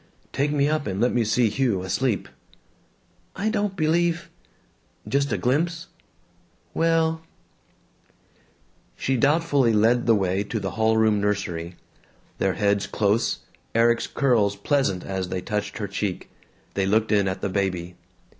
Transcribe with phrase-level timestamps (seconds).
[0.33, 2.27] "Take me up and let me see Hugh asleep."
[3.35, 4.31] "I don't believe"
[5.07, 5.89] "Just a glimpse!"
[6.73, 7.21] "Well"
[8.97, 11.75] She doubtfully led the way to the hallroom nursery.
[12.39, 13.41] Their heads close,
[13.75, 16.31] Erik's curls pleasant as they touched her cheek,
[16.73, 17.93] they looked in at the baby.